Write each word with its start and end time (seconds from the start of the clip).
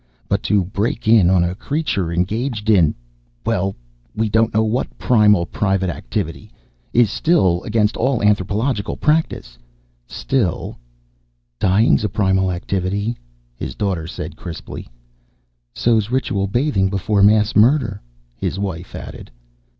But 0.27 0.41
to 0.49 0.63
break 0.63 1.07
in 1.07 1.29
on 1.29 1.43
a 1.43 1.53
creature 1.53 2.11
engaged 2.11 2.71
in 2.71 2.95
well, 3.45 3.75
we 4.15 4.29
don't 4.29 4.51
know 4.51 4.63
what 4.63 4.97
primal 4.97 5.45
private 5.45 5.91
activity 5.91 6.51
is 6.91 7.21
against 7.63 7.95
all 7.95 8.23
anthropological 8.23 8.97
practice. 8.97 9.59
Still" 10.07 10.75
"Dying's 11.59 12.03
a 12.03 12.09
primal 12.09 12.51
activity," 12.51 13.15
his 13.55 13.75
daughter 13.75 14.07
said 14.07 14.35
crisply. 14.37 14.87
"So's 15.71 16.09
ritual 16.09 16.47
bathing 16.47 16.89
before 16.89 17.21
mass 17.21 17.55
murder," 17.55 18.01
his 18.35 18.57
wife 18.57 18.95
added. 18.95 19.29